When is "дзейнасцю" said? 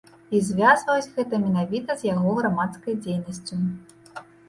3.07-3.63